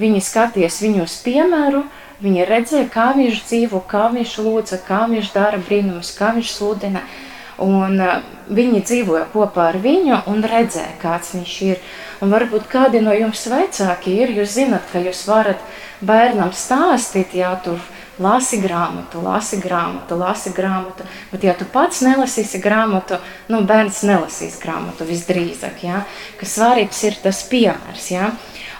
[0.00, 1.84] viņi skaties viņu uz piemēru,
[2.22, 7.02] viņi redzēja, kā viņš dzīvo, kā viņš lūdza, kā viņš dara brīnumus, kā viņš sludina.
[7.02, 7.31] Uh,
[7.62, 8.20] Un uh,
[8.52, 11.82] viņi dzīvoja kopā ar viņu un redzēja, kāds viņš ir.
[12.22, 15.62] Un varbūt kādi no jums vecāki ir, jūs zinat, ka jūs varat
[16.02, 17.80] bērnam stāstīt, jā, tur
[18.22, 21.06] lasi grāmatu, lasi grāmatu, lasi grāmatu.
[21.32, 23.18] Bet, ja tu pats nelasīsi grāmatu,
[23.52, 25.82] nu, bērns nelasīs grāmatu visdrīzāk.
[25.86, 26.04] Ja?
[26.40, 28.10] Kas svarīgs ir tas piemērs.
[28.12, 28.30] Ja?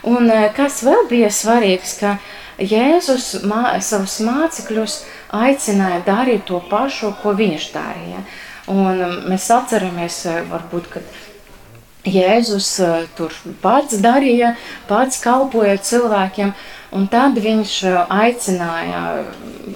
[0.06, 2.16] Un kas vēl bija svarīgs, ka
[2.62, 4.98] Jēzus mā, savus mācekļus
[5.34, 8.24] aicināja darīt to pašu, ko viņš darīja.
[8.70, 11.22] Un mēs atceramies, varbūt, kad
[12.02, 12.68] Jēzus
[13.14, 14.56] tur pats darīja,
[14.88, 16.50] pats kalpoja cilvēkiem,
[16.98, 17.74] un tad viņš
[18.10, 19.02] aicināja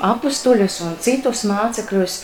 [0.03, 2.17] apstuļus un citus mācekļus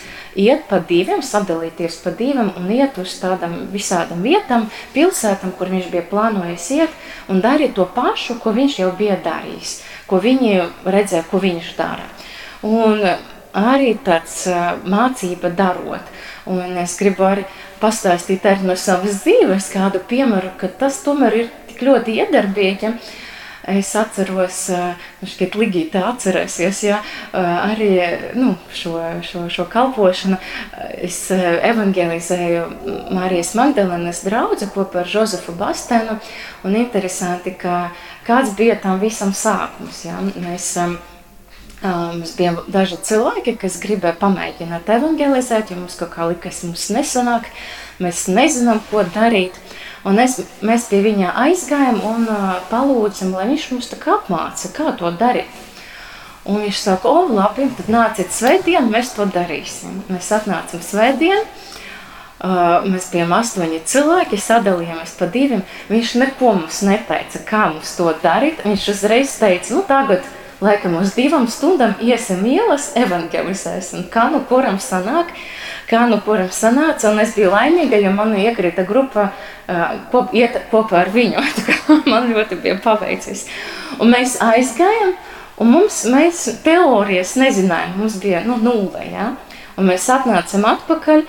[0.43, 5.91] iet pa diviem, sadalīties pa diviem un iet uz tādām visādām vietām, pilsētām, kur viņš
[5.95, 6.97] bija plānojis iet,
[7.31, 12.11] un darīt to pašu, ko viņš jau bija darījis, ko viņi redzēja, ko viņš dara.
[12.67, 13.07] Un
[13.57, 14.45] arī tāds
[14.85, 16.13] mācība darot.
[16.51, 17.45] Un es gribu arī
[17.83, 22.89] pastāstīt arī no savas dzīves kādu piemēru, ka tas tomēr ir tik ļoti iedarbīgi.
[22.89, 22.97] Ja?
[23.63, 24.57] Es atceros,
[25.23, 26.97] nu, šķiet, Ligita atcerēsies, ja,
[27.31, 27.93] arī
[28.35, 30.41] nu, šo, šo, šo kalpošanu.
[30.99, 32.65] Es evangelizēju
[33.15, 36.19] Marijas Magdalenes draudzi kopā ar Žozefu Bastenu,
[36.67, 37.93] un interesanti, ka
[38.27, 40.19] kāds bija tam visam sākums, ja.
[40.43, 40.73] Mēs,
[41.83, 47.49] Mums bija daži cilvēki, kas gribēja pamēģināt evangelizēt, jo mums kaut kā likās, mums nesanāk,
[48.03, 49.57] mēs nezinām, ko darīt.
[50.07, 54.71] Un es, mēs pie viņa aizgājām un uh, palūdzam, lai viņš mums tā kā apmāca,
[54.77, 55.51] kā to darīt.
[56.47, 60.01] Un viņš saka, o, labi, tad nāciet svētdien, mēs to darīsim.
[60.11, 65.67] Mēs atnācam svētdien, uh, mēs bijām astoņi cilvēki, sadalījāmies pa diviem.
[65.91, 68.63] Viņš neko mums neteica, kā mums to darīt.
[68.67, 70.27] Viņš uzreiz teica, nu tagad,
[70.63, 75.33] laikam uz divām stundām iesim ielas, evangelizēsim, kā nu kuram sanāk,
[75.91, 79.31] kā nu kuram sanāca, un es biju laimīga, jo man iekrita grupa
[80.13, 81.43] kop, iet kopā ar viņu,
[82.13, 83.47] man ļoti bija paveicis.
[84.01, 85.15] Un mēs aizgājām,
[85.63, 89.33] un mums, mēs teorijas nezinājām, mums bija, nu, nulle, ja?
[89.77, 91.25] un mēs atnācam atpakaļ,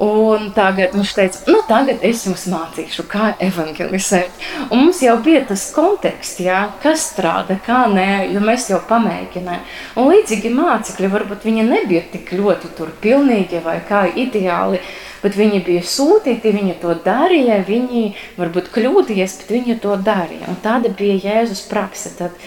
[0.00, 4.44] Un tagad viņš teica, nu, tagad es jums mācīšu, kā evangelizēt.
[4.70, 9.66] Un mums jau bija tas konteksts, jā, kas strādā, kā nē, jo mēs jau pamēģinājām.
[10.00, 14.80] Un līdzīgi mācekļi, varbūt viņi nebija tik ļoti tur pilnīgi vai kā ideāli,
[15.20, 18.06] bet viņi bija sūtīti, viņi to darīja, viņi
[18.40, 20.48] varbūt kļūdījies, bet viņi to darīja.
[20.48, 22.14] Un tāda bija Jēzus prakse.
[22.16, 22.40] Tad,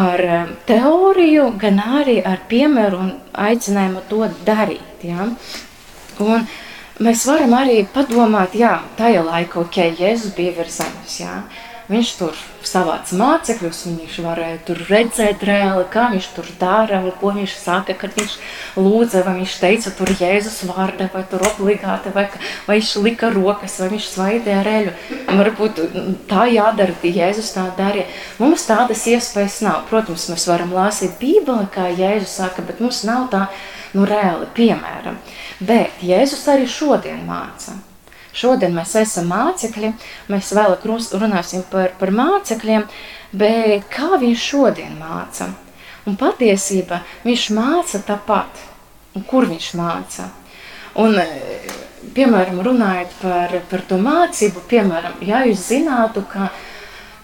[0.00, 5.04] ar eh, teoriju, gan arī ar piemēru un aicinājumu to darīt.
[5.04, 5.28] Ja?
[6.20, 6.58] Un, uh,
[7.00, 11.40] mēs varam arī padomāt, jā, tajā laikā, ok, Jēzus bija virs zemes, jā.
[11.90, 17.54] Viņš tur savāca mācekļus, viņš varēja tur redzēt reāli, kā viņš tur dara, ko viņš
[17.58, 18.36] saka, kad viņš
[18.78, 22.28] lūdza, vai viņš teica tur Jēzus vārda, vai tur obligāti, vai,
[22.68, 24.94] vai viņš lika rokas, vai viņš svaidīja reļu.
[25.40, 25.82] Varbūt
[26.30, 28.06] tā jādara, Jēzus tā darīja.
[28.38, 29.82] Mums tādas iespējas nav.
[29.90, 33.48] Protams, mēs varam lasīt Bībeli, kā Jēzus saka, bet mums nav tā,
[33.96, 35.18] nu reāli, piemēram.
[35.60, 37.76] Bet Jēzus arī šodien māca.
[38.32, 39.90] Šodien mēs esam mācekļi,
[40.30, 40.84] mēs vēlāk
[41.18, 42.86] runāsim par, par mācekļiem,
[43.34, 45.50] bet kā viņš šodien māca?
[46.06, 48.62] Un patiesībā viņš māca tāpat.
[49.18, 50.28] Un kur viņš māca?
[51.02, 51.18] Un,
[52.14, 56.52] piemēram, runājot par, par to mācību, piemēram, ja jūs zinātu, ka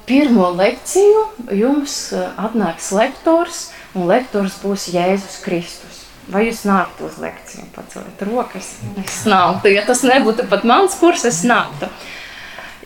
[0.06, 1.22] pirmo lekciju
[1.54, 5.85] jums atnāks lektors, un lektors būs Jēzus Kristus.
[6.26, 8.72] Vai jūs nāktu uz lekciju, paceliet rokas?
[9.04, 11.86] Es nāktu, ja tas nebūtu pat mans kurs, es nāktu.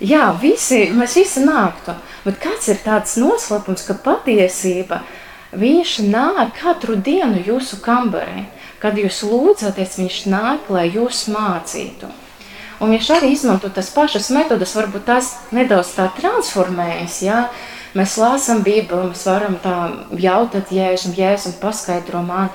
[0.01, 5.03] Jā, visi, mēs visi nāktu, bet kāds ir tāds noslēpums, ka patiesība
[5.57, 8.47] viņš nāk katru dienu jūsu kambarī.
[8.81, 12.09] Kad jūs lūdzaties, viņš nāk, lai jūs mācītu.
[12.81, 17.43] Un viņš arī izmanto tas pašas metodas, varbūt tās nedaudz tā transformējas, jā.
[17.93, 19.75] Mēs lāsam Bībeli, mēs varam tā
[20.17, 22.49] jautāt Jēzum, Jēzum paskaidro man,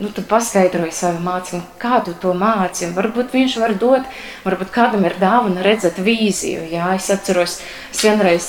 [0.00, 2.90] nu, tu paskaidroji savu mācību, kā tu to māci.
[2.96, 4.08] Varbūt viņš var dot,
[4.44, 6.66] varbūt kādam ir dāvana redzēt vīziju.
[6.72, 7.60] Jā, es atceros,
[7.92, 8.48] es vienreiz,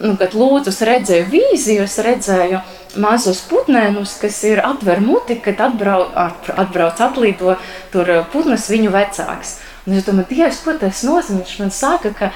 [0.00, 2.62] nu, kad lūdzu, redzēju vīziju, es redzēju
[3.02, 7.56] mazus putnēnus, kas ir atver muti, kad atbrauc, atbrauc atlido
[7.92, 9.60] tur putnas viņu vecāks.
[9.86, 11.42] Un es domāju, Dievs, ko tas nozīmē?
[11.42, 12.34] Viņš man saka, ka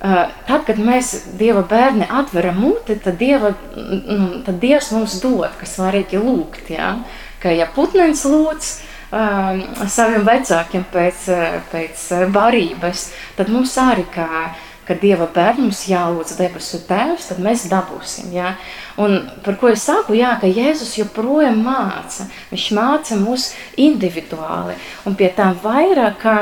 [0.00, 5.50] Uh, tad, kad mēs Dieva bērni atveram muti, tad, Dieva, mm, tad Dievs mums dod,
[5.60, 6.70] kas svarīgi lūgt.
[6.72, 6.94] Ja?
[7.42, 8.72] Ka ja putnens lūdz
[9.10, 11.28] um, saviem vecākiem pēc,
[11.72, 14.50] pēc barības, tad mums arī kā,
[14.88, 18.32] ka Dieva bērnums jālūdz debesu tēvs, tad mēs dabūsim.
[18.34, 18.56] Ja?
[18.98, 24.74] Un par ko es saku, jā, ka Jēzus joprojām māca, viņš māca mūs individuāli
[25.06, 26.36] un pie tā vairāk, ka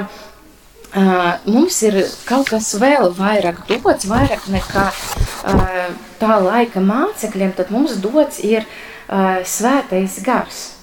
[0.88, 7.68] Uh, mums ir kaut kas vēl vairāk dots, vairāk nekā uh, tā laika mācekļiem, tad
[7.68, 10.77] mums dots ir uh, svētais gars.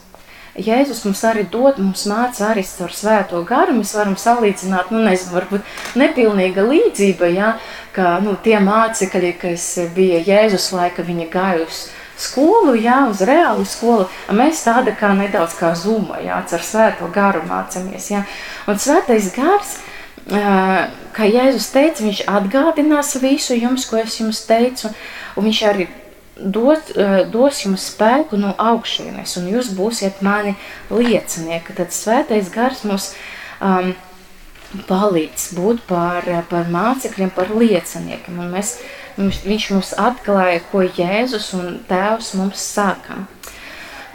[0.56, 3.76] Jēzus mums arī dod, mums māca arī caur svēto garu.
[3.76, 7.50] Mēs varam salīdzināt, nu, nezinu, varbūt nepilnīga līdzība, ja,
[7.96, 11.82] ka nu, tie mācekļi, kas bija Jēzus laika, viņi gāja uz
[12.16, 17.44] skolu, jā, uz reālu skolu, mēs tāda kā nedaudz kā zuma, jā, ar svēto garu
[17.50, 18.24] mācamies, jā.
[18.72, 19.76] Un svētais gars,
[20.26, 24.96] kā Jēzus teica, viņš atgādinās visu jums, ko es jums teicu,
[25.36, 25.92] un viņš arī
[26.36, 26.92] dos,
[27.32, 30.56] dos jums spēku no augšienes, un jūs būsiet mani
[30.92, 31.76] liecinieki.
[31.78, 33.14] Tad svētais gars mums
[33.64, 33.94] um,
[34.90, 38.78] palīdz būt par, par mācekļiem, par lieciniekiem, un mēs
[39.18, 43.22] viņš mums atklāja, ko Jēzus un Tēvs mums saka.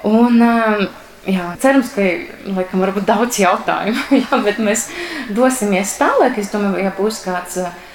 [0.04, 0.83] Un, um,
[1.28, 2.04] jā, cerams, ka
[2.52, 4.88] laikam varbūt daudz jautājumu, jā, bet mēs
[5.37, 6.37] dosimies tālāk.
[6.40, 7.88] Es domāju, ja būs kāds, uh,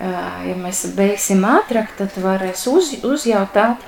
[0.00, 3.82] ja mēs beigsim ātrāk, tad varēs uz, uzjautāt.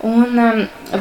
[0.00, 0.60] Un um,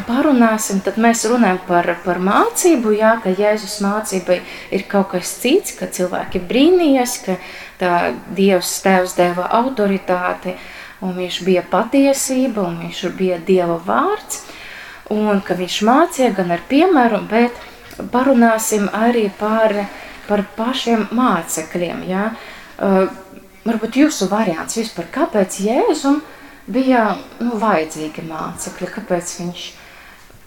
[0.09, 4.41] parunāsim, tad mēs runājam par, par mācību, jā, ka Jēzus mācība
[4.75, 7.38] ir kaut kas cits, ka cilvēki brīnījas, ka
[7.79, 7.93] tā
[8.35, 10.57] Dievs Tēvs deva autoritāti,
[10.99, 14.43] un viņš bija patiesība, un viņš bija Dieva vārds,
[15.15, 17.55] un ka viņš mācīja gan ar piemēru, bet
[18.12, 19.77] parunāsim arī par,
[20.27, 22.03] par pašiem mācekļiem.
[22.12, 22.33] Ja?
[22.79, 23.07] Uh,
[23.65, 26.21] varbūt jūsu variants vispār, kāpēc Jēzum
[26.69, 27.03] bija
[27.41, 29.67] nu, vajadzīgi mācekļi, kāpēc viņš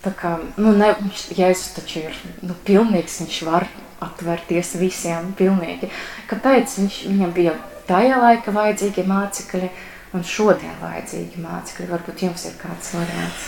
[0.03, 0.93] tā kā, nu ne,
[1.37, 3.69] Jēzus taču ir nu, pilnīgs, viņš var
[4.03, 5.91] atvērties visiem pilnīgi.
[6.31, 9.71] Kāpēc viņš, viņam bija tajā laika vajadzīgi mācekļi,
[10.17, 11.91] un šodien vajadzīgi mācekļi.
[11.93, 13.47] Varbūt jums ir kāds variants.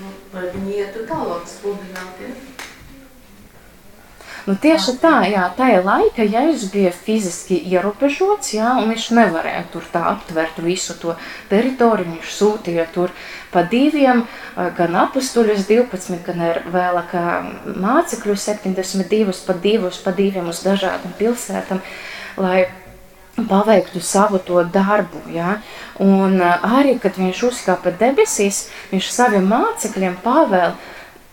[0.00, 2.32] Nu, lai viņi ietu tālāk sludināt, ja?
[4.42, 9.86] Nu, tieši tā, jā, tajā laika Jēzus bija fiziski ierobežots, jā, un viņš nevarēja tur
[9.92, 11.14] tā aptvert visu to
[11.50, 13.14] teritoriju, viņš sūtīja tur
[13.52, 14.24] pa diviem,
[14.78, 17.14] gan apustuļus 12, gan ar vēlāk
[17.86, 21.78] mācekļu 72, pa divus, pa diviem uz dažādām pilsētām,
[22.42, 22.66] lai
[23.36, 25.22] paveiktu savu to darbu.
[25.30, 25.60] Ja?
[26.02, 30.74] Un arī, kad viņš uzkāpa debesīs, viņš saviem mācekļiem pavēl,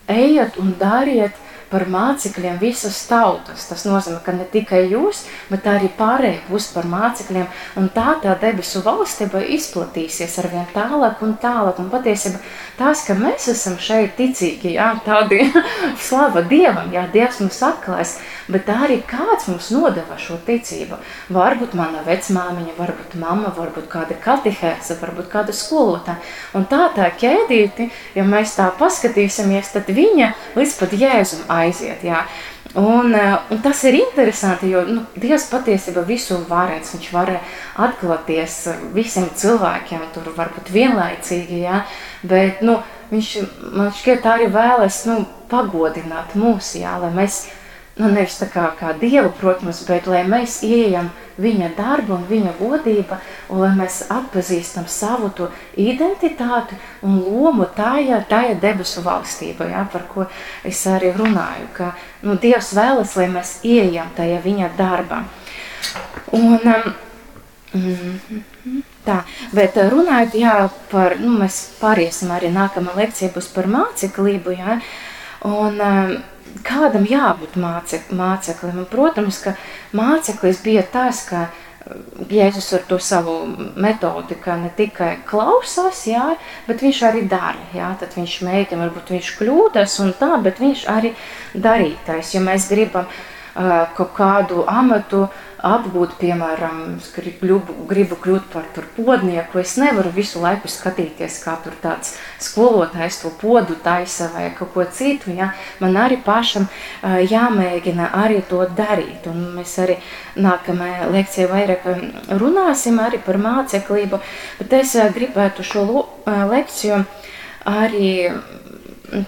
[0.10, 3.67] ejiet un dariet par mācekļiem visas tautas.
[3.69, 7.47] Tas nozīmē, ka ne tikai jūs, bet arī pārējie būs par mācekļiem,
[7.79, 11.79] un tā tā debesu valstība izplatīsies ar vien tālāk un tālāk.
[11.82, 12.41] Un patiesībā
[12.79, 15.41] tas, ka mēs esam šeit ticīgi, jā, tādi
[16.08, 18.17] slava Dievam, jā, Dievs mums atklājas,
[18.49, 20.99] bet arī kāds mums nodeva šo ticību.
[21.36, 26.19] Varbūt mana vecmāmiņa, varbūt mamma, varbūt kāda katehēsa, varbūt kāda skolotāja.
[26.58, 32.04] Un tā tā ķēdīti, ja mēs tā paskatīsimies, tad viņa līdz pat Jēzum aiziet.
[32.06, 32.24] Jā.
[32.78, 36.93] Un, eh, un tas ir interesanti, jo nu, Dievs patiesībā visu varēs.
[36.93, 37.41] Viņš varēja
[37.88, 38.58] atklāties
[38.93, 41.84] visiem cilvēkiem, tur varbūt vienlaicīgi, jā,
[42.24, 42.78] bet nu,
[43.10, 43.32] viņš
[43.74, 47.48] man šķiet arī vēlas nu, pagodināt mūs, jā, lai mēs
[48.00, 51.10] nu, nevis tā kā, kā Dievu, protams, bet lai mēs ieejam
[51.40, 53.20] viņa darbu un viņa godība,
[53.52, 60.08] un lai mēs atpazīstam savu to identitāti un lomu tajā, tajā debesu valstībā, ja, par
[60.12, 60.28] ko
[60.68, 61.92] es arī runāju, ka
[62.24, 65.22] nu, Dievs vēlas, lai mēs ieejam tajā viņa darbā.
[66.36, 66.90] Un, um,
[67.76, 68.42] mm,
[69.08, 69.22] tā,
[69.56, 70.58] bet runājot, jā,
[70.92, 74.82] par, nu, mēs pāriesim arī nākamā lekcija būs par māceklību, jā,
[75.48, 76.20] un, um,
[76.66, 78.84] kādam jābūt mācek, māceklim.
[78.84, 79.56] Un, protams, ka
[79.98, 81.66] māceklis bija tas, ka uh,
[82.30, 83.36] Jēzus ar to savu
[83.80, 86.36] metodi, ka ne tikai klausās, jā,
[86.68, 87.70] bet viņš arī dara.
[87.74, 91.14] Jā, tad viņš mēģina, varbūt viņš kļūdas un tā, bet viņš arī
[91.56, 92.36] darītais.
[92.36, 93.26] Ja mēs gribam uh,
[93.98, 99.60] kaut kādu amatu, uh, apgūt, piemēram, gribu, gribu kļūt par podnieku.
[99.60, 104.86] Es nevaru visu laiku skatīties, kā tur tāds skolotājs to podu taisa vai kaut ko
[104.86, 105.34] citu.
[105.36, 105.52] Ja?
[105.84, 106.69] Man arī pašam
[107.04, 109.28] jāmēģina arī to darīt.
[109.30, 110.00] Un mēs arī
[110.39, 111.89] nākamajā lekcijā vairāk
[112.39, 114.22] runāsim arī par māceklību,
[114.62, 115.86] bet es gribētu šo
[116.26, 117.04] lekciju
[117.67, 118.13] arī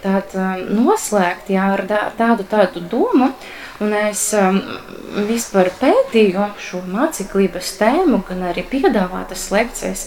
[0.01, 0.35] tād,
[0.69, 1.83] noslēgt jā, ar
[2.17, 3.31] tādu, tādu domu,
[3.81, 4.59] Un es um,
[5.25, 10.03] vispār pētīju šo māceklības tēmu, gan arī piedāvātas lekcijas,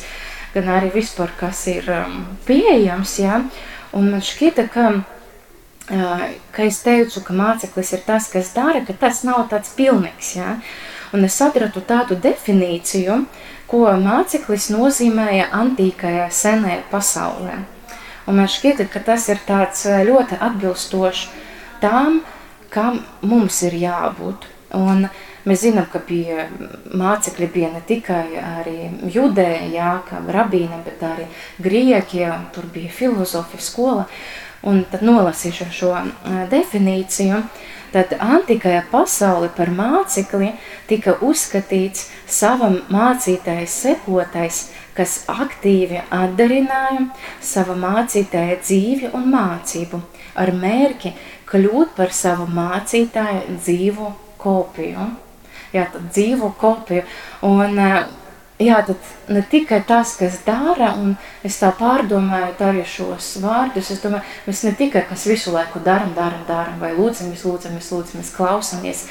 [0.54, 3.16] gan arī vispār, kas ir um, pieejams.
[3.18, 3.40] Ja?
[3.90, 4.84] Un man šķita, ka,
[5.90, 6.22] uh,
[6.54, 10.37] ka es teicu, ka māceklis ir tas, kas dara, ka tas nav tāds pilnīgs.
[10.38, 10.54] Ja?
[11.10, 13.25] Un es atradu tādu definīciju,
[13.70, 17.58] ko māceklis nozīmēja antīkajā senajā pasaulē.
[18.31, 21.27] Un man šķiet, ka tas ir tāds uh, ļoti atbilstošs
[21.83, 22.22] tām,
[22.75, 24.48] kam mums ir jābūt.
[24.75, 25.06] Un
[25.46, 26.48] mēs zinām, ka bija
[26.98, 28.79] mācekļi bija ne tikai arī
[29.14, 31.29] judēji, jā, kā rabīni, bet arī
[31.62, 34.08] grieķi, tur bija filozofija skola.
[34.64, 35.92] Un tad nolasīšu šo
[36.50, 37.42] definīciju.
[37.94, 40.48] Tad antikajā pasaule par mācekli
[40.88, 44.64] tika uzskatīts savam mācītājs sekotais,
[44.96, 47.04] kas aktīvi atdarināja
[47.38, 50.02] sava mācītāja dzīvi un mācību
[50.42, 51.14] ar mērķi
[51.50, 54.10] kļūt par savu mācītāju dzīvu
[54.42, 55.08] kopiju.
[55.74, 57.02] Jā, tad dzīvo kopiju.
[57.46, 57.80] Un,
[58.62, 61.16] jā, tad ne tikai tas, kas dara, un
[61.46, 66.14] es tā pārdomāju arī šos vārdus, es domāju, mēs ne tikai kas visu laiku daram,
[66.16, 69.06] daram, daram, vai lūdzamies, lūdzamies, lūdzamies, klausamies,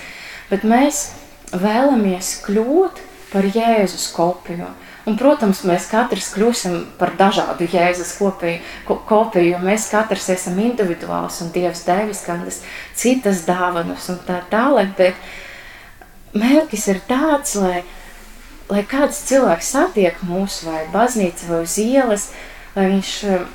[0.51, 1.09] bet mēs
[1.51, 3.03] vēlamies kļūt
[3.33, 4.69] par Jēzus kopiju.
[5.03, 10.61] Un, protams, mēs katrs kļūsim par dažādu jēzus kopiju, ko, kopiju, jo mēs katrs esam
[10.63, 12.61] individuāls un Dievs devis kādas
[12.95, 15.19] citas dāvanas un tā tālāk, bet
[16.39, 17.83] mērķis ir tāds, lai,
[18.71, 22.29] lai kāds cilvēks satiek mūs vai baznīca vai uz ielas,
[22.77, 23.45] lai viņš eh,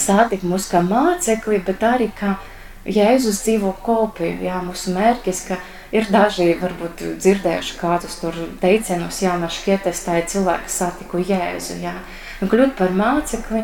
[0.00, 2.38] satik mūs kā mācekli, bet arī kā
[2.84, 5.56] Jēzus dzīvo kopiju, jā, mūsu mērķis, ka
[5.94, 11.20] Ir daži, varbūt dzirdējuši kādus tur teicienus, jā, man šķiet, es tā ir cilvēka satiku
[11.22, 11.94] Jēzu, jā.
[12.42, 13.62] Un kļūt par mācekli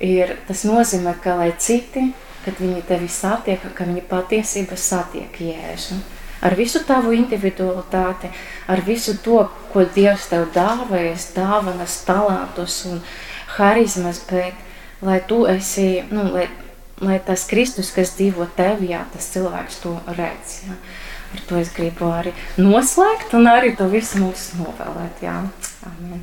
[0.00, 2.08] ir, tas nozīmē, ka lai citi,
[2.46, 5.98] kad viņi tevi satiek, ka viņi patiesībā satiek Jēzu.
[6.46, 8.30] Ar visu tavu individualitāti,
[8.72, 13.02] ar visu to, ko Dievs tev dāvājas, dāvanas, talantus un
[13.58, 16.46] harizmas, bet lai tu esi, nu, lai,
[17.04, 20.78] lai tas Kristus, kas dzīvo tevī, jā, tas cilvēks to redz, jā.
[21.36, 25.20] Ar to es gribu arī noslēgt un arī to visu mums novēlēt.
[25.20, 25.36] Jā.
[25.84, 26.22] Amen.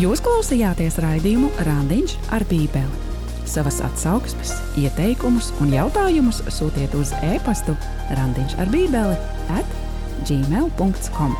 [0.00, 3.06] Jūs klausījāties raidījumu Rāndiņš ar Bībeli.
[3.50, 7.76] Savas atsauksmes, ieteikumus un jautājumus sūtiet uz e-pastu
[8.10, 9.18] Rāndiņš ar Bībeli
[9.54, 9.78] at
[10.26, 11.34] gmail.com.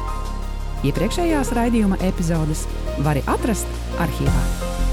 [0.87, 2.67] Iepriekšējās raidījuma epizodes
[3.07, 4.90] var atrast arhīvā.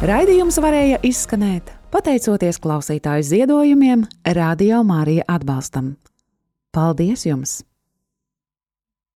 [0.00, 5.98] Raidījums varēja izskanēt pateicoties klausītāju ziedojumiem, Radio Mārija atbalstam.
[6.72, 7.58] Paldies jums!